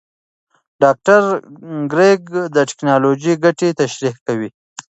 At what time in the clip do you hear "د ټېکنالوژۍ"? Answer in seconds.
2.55-3.33